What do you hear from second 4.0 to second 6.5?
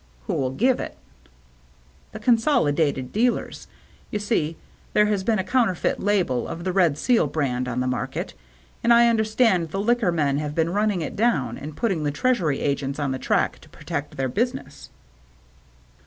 You see, there has been a counterfeit label,